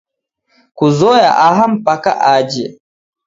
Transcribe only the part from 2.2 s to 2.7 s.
aje